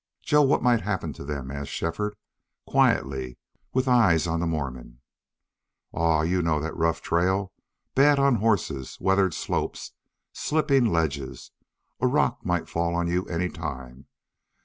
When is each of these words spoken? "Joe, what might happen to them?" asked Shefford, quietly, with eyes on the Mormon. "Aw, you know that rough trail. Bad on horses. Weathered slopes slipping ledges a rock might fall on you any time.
"Joe, 0.23 0.41
what 0.41 0.63
might 0.63 0.81
happen 0.81 1.13
to 1.13 1.23
them?" 1.23 1.51
asked 1.51 1.69
Shefford, 1.69 2.15
quietly, 2.65 3.37
with 3.71 3.87
eyes 3.87 4.25
on 4.25 4.39
the 4.39 4.47
Mormon. 4.47 4.99
"Aw, 5.91 6.23
you 6.23 6.41
know 6.41 6.59
that 6.59 6.75
rough 6.75 7.03
trail. 7.03 7.51
Bad 7.93 8.17
on 8.17 8.37
horses. 8.37 8.97
Weathered 8.99 9.35
slopes 9.35 9.91
slipping 10.33 10.85
ledges 10.85 11.51
a 11.99 12.07
rock 12.07 12.43
might 12.43 12.67
fall 12.67 12.95
on 12.95 13.07
you 13.07 13.25
any 13.25 13.47
time. 13.47 14.07